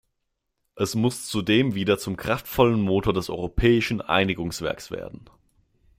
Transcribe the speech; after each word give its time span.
Es 0.73 0.95
muss 0.95 1.27
zudem 1.27 1.75
wieder 1.75 1.99
zum 1.99 2.17
kraftvollen 2.17 2.81
Motor 2.81 3.13
des 3.13 3.29
europäischen 3.29 4.01
Einigungswerks 4.01 4.89
werden. 4.89 5.29